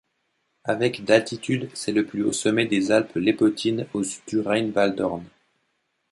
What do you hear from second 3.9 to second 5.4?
au sud du Rheinwaldhorn.